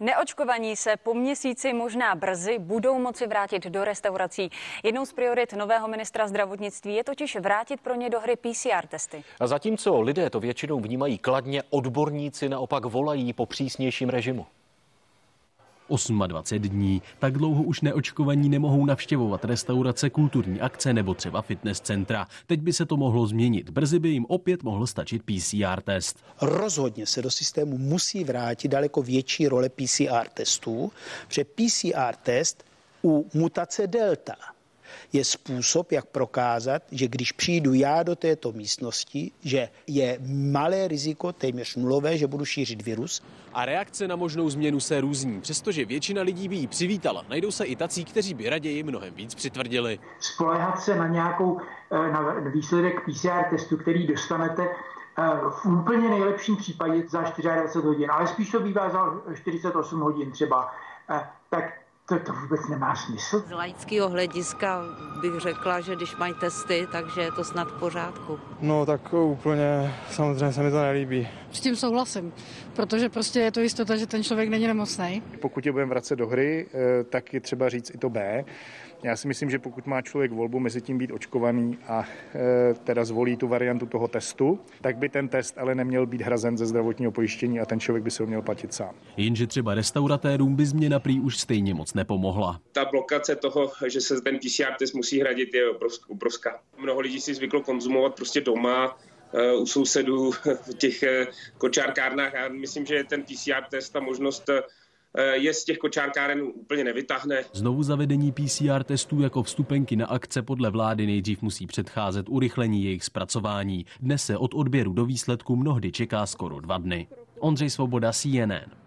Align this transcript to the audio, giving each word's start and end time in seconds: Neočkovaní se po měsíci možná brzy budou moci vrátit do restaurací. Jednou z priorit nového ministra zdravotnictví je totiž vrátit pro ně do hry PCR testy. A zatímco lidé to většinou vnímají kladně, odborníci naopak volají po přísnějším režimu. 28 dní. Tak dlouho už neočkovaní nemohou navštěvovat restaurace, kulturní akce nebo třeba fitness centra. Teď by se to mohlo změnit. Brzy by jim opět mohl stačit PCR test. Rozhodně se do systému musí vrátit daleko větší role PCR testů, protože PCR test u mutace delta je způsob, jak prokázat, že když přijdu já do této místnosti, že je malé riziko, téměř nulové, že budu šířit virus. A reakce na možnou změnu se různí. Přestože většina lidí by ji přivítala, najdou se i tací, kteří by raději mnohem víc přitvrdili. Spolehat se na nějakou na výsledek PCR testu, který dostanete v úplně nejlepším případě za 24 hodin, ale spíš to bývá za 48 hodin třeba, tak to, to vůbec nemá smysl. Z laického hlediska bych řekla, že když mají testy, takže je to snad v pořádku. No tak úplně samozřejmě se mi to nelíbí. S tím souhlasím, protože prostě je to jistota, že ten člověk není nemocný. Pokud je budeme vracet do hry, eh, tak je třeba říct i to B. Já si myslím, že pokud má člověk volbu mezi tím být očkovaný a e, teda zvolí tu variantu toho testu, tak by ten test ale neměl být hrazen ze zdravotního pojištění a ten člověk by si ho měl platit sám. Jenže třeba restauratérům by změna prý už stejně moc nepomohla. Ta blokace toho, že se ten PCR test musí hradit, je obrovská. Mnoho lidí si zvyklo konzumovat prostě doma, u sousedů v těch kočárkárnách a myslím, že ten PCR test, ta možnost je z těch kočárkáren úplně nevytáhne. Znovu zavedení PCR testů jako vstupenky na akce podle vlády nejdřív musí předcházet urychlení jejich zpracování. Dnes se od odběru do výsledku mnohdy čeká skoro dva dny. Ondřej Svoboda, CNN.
Neočkovaní 0.00 0.76
se 0.76 0.96
po 0.96 1.14
měsíci 1.14 1.72
možná 1.72 2.14
brzy 2.14 2.58
budou 2.58 2.98
moci 2.98 3.26
vrátit 3.26 3.66
do 3.66 3.84
restaurací. 3.84 4.50
Jednou 4.82 5.06
z 5.06 5.12
priorit 5.12 5.52
nového 5.52 5.88
ministra 5.88 6.28
zdravotnictví 6.28 6.94
je 6.94 7.04
totiž 7.04 7.36
vrátit 7.36 7.80
pro 7.80 7.94
ně 7.94 8.10
do 8.10 8.20
hry 8.20 8.36
PCR 8.36 8.86
testy. 8.88 9.24
A 9.40 9.46
zatímco 9.46 10.00
lidé 10.00 10.30
to 10.30 10.40
většinou 10.40 10.80
vnímají 10.80 11.18
kladně, 11.18 11.62
odborníci 11.70 12.48
naopak 12.48 12.84
volají 12.84 13.32
po 13.32 13.46
přísnějším 13.46 14.08
režimu. 14.08 14.46
28 15.88 16.58
dní. 16.58 17.02
Tak 17.18 17.32
dlouho 17.38 17.62
už 17.62 17.80
neočkovaní 17.80 18.48
nemohou 18.48 18.86
navštěvovat 18.86 19.44
restaurace, 19.44 20.10
kulturní 20.10 20.60
akce 20.60 20.92
nebo 20.92 21.14
třeba 21.14 21.42
fitness 21.42 21.80
centra. 21.80 22.26
Teď 22.46 22.60
by 22.60 22.72
se 22.72 22.86
to 22.86 22.96
mohlo 22.96 23.26
změnit. 23.26 23.70
Brzy 23.70 23.98
by 23.98 24.08
jim 24.08 24.26
opět 24.28 24.62
mohl 24.62 24.86
stačit 24.86 25.22
PCR 25.22 25.80
test. 25.80 26.24
Rozhodně 26.40 27.06
se 27.06 27.22
do 27.22 27.30
systému 27.30 27.78
musí 27.78 28.24
vrátit 28.24 28.68
daleko 28.68 29.02
větší 29.02 29.48
role 29.48 29.68
PCR 29.68 30.28
testů, 30.34 30.92
protože 31.28 31.44
PCR 31.44 32.16
test 32.22 32.64
u 33.04 33.30
mutace 33.34 33.86
delta 33.86 34.34
je 35.12 35.24
způsob, 35.24 35.92
jak 35.92 36.06
prokázat, 36.06 36.82
že 36.90 37.08
když 37.08 37.32
přijdu 37.32 37.74
já 37.74 38.02
do 38.02 38.16
této 38.16 38.52
místnosti, 38.52 39.30
že 39.44 39.68
je 39.86 40.18
malé 40.52 40.88
riziko, 40.88 41.32
téměř 41.32 41.76
nulové, 41.76 42.18
že 42.18 42.26
budu 42.26 42.44
šířit 42.44 42.82
virus. 42.82 43.22
A 43.52 43.64
reakce 43.64 44.08
na 44.08 44.16
možnou 44.16 44.50
změnu 44.50 44.80
se 44.80 45.00
různí. 45.00 45.40
Přestože 45.40 45.84
většina 45.84 46.22
lidí 46.22 46.48
by 46.48 46.56
ji 46.56 46.66
přivítala, 46.66 47.24
najdou 47.28 47.50
se 47.50 47.64
i 47.64 47.76
tací, 47.76 48.04
kteří 48.04 48.34
by 48.34 48.48
raději 48.48 48.82
mnohem 48.82 49.14
víc 49.14 49.34
přitvrdili. 49.34 49.98
Spolehat 50.20 50.80
se 50.82 50.96
na 50.96 51.08
nějakou 51.08 51.60
na 51.90 52.34
výsledek 52.54 53.00
PCR 53.04 53.50
testu, 53.50 53.76
který 53.76 54.06
dostanete 54.06 54.68
v 55.50 55.66
úplně 55.66 56.08
nejlepším 56.08 56.56
případě 56.56 57.02
za 57.08 57.20
24 57.20 57.86
hodin, 57.86 58.10
ale 58.10 58.26
spíš 58.26 58.50
to 58.50 58.60
bývá 58.60 58.90
za 58.90 58.98
48 59.34 60.00
hodin 60.00 60.30
třeba, 60.30 60.70
tak 61.50 61.81
to, 62.18 62.32
to 62.32 62.32
vůbec 62.32 62.60
nemá 62.68 62.94
smysl. 62.96 63.44
Z 63.48 63.50
laického 63.50 64.08
hlediska 64.08 64.82
bych 65.20 65.40
řekla, 65.40 65.80
že 65.80 65.96
když 65.96 66.16
mají 66.16 66.34
testy, 66.40 66.86
takže 66.92 67.20
je 67.20 67.32
to 67.32 67.44
snad 67.44 67.68
v 67.68 67.78
pořádku. 67.78 68.38
No 68.60 68.86
tak 68.86 69.14
úplně 69.14 69.94
samozřejmě 70.10 70.52
se 70.52 70.62
mi 70.62 70.70
to 70.70 70.82
nelíbí. 70.82 71.28
S 71.52 71.60
tím 71.60 71.76
souhlasím, 71.76 72.32
protože 72.76 73.08
prostě 73.08 73.40
je 73.40 73.52
to 73.52 73.60
jistota, 73.60 73.96
že 73.96 74.06
ten 74.06 74.22
člověk 74.22 74.48
není 74.48 74.66
nemocný. 74.66 75.22
Pokud 75.40 75.66
je 75.66 75.72
budeme 75.72 75.88
vracet 75.90 76.16
do 76.16 76.26
hry, 76.26 76.66
eh, 76.74 77.04
tak 77.04 77.34
je 77.34 77.40
třeba 77.40 77.68
říct 77.68 77.90
i 77.94 77.98
to 77.98 78.10
B. 78.10 78.44
Já 79.02 79.16
si 79.16 79.28
myslím, 79.28 79.50
že 79.50 79.58
pokud 79.58 79.86
má 79.86 80.02
člověk 80.02 80.32
volbu 80.32 80.60
mezi 80.60 80.80
tím 80.80 80.98
být 80.98 81.12
očkovaný 81.12 81.78
a 81.88 82.04
e, 82.34 82.74
teda 82.74 83.04
zvolí 83.04 83.36
tu 83.36 83.48
variantu 83.48 83.86
toho 83.86 84.08
testu, 84.08 84.60
tak 84.80 84.96
by 84.96 85.08
ten 85.08 85.28
test 85.28 85.58
ale 85.58 85.74
neměl 85.74 86.06
být 86.06 86.20
hrazen 86.20 86.58
ze 86.58 86.66
zdravotního 86.66 87.12
pojištění 87.12 87.60
a 87.60 87.66
ten 87.66 87.80
člověk 87.80 88.04
by 88.04 88.10
si 88.10 88.22
ho 88.22 88.26
měl 88.26 88.42
platit 88.42 88.74
sám. 88.74 88.94
Jenže 89.16 89.46
třeba 89.46 89.74
restauratérům 89.74 90.56
by 90.56 90.66
změna 90.66 90.98
prý 90.98 91.20
už 91.20 91.38
stejně 91.38 91.74
moc 91.74 91.94
nepomohla. 92.02 92.60
Ta 92.72 92.84
blokace 92.84 93.36
toho, 93.36 93.72
že 93.86 94.00
se 94.00 94.20
ten 94.20 94.38
PCR 94.38 94.74
test 94.78 94.94
musí 94.94 95.20
hradit, 95.20 95.54
je 95.54 95.70
obrovská. 96.08 96.60
Mnoho 96.78 97.00
lidí 97.00 97.20
si 97.20 97.34
zvyklo 97.34 97.62
konzumovat 97.62 98.14
prostě 98.14 98.40
doma, 98.40 98.98
u 99.58 99.66
sousedů 99.66 100.30
v 100.70 100.74
těch 100.74 101.04
kočárkárnách 101.58 102.34
a 102.34 102.48
myslím, 102.48 102.86
že 102.86 103.04
ten 103.04 103.22
PCR 103.22 103.64
test, 103.70 103.90
ta 103.90 104.00
možnost 104.00 104.50
je 105.32 105.54
z 105.54 105.64
těch 105.64 105.78
kočárkáren 105.78 106.42
úplně 106.42 106.84
nevytáhne. 106.84 107.44
Znovu 107.52 107.82
zavedení 107.82 108.32
PCR 108.32 108.82
testů 108.84 109.20
jako 109.20 109.42
vstupenky 109.42 109.96
na 109.96 110.06
akce 110.06 110.42
podle 110.42 110.70
vlády 110.70 111.06
nejdřív 111.06 111.42
musí 111.42 111.66
předcházet 111.66 112.28
urychlení 112.28 112.84
jejich 112.84 113.04
zpracování. 113.04 113.86
Dnes 114.00 114.24
se 114.24 114.36
od 114.36 114.54
odběru 114.54 114.92
do 114.92 115.04
výsledku 115.04 115.56
mnohdy 115.56 115.92
čeká 115.92 116.26
skoro 116.26 116.60
dva 116.60 116.78
dny. 116.78 117.08
Ondřej 117.40 117.70
Svoboda, 117.70 118.12
CNN. 118.12 118.81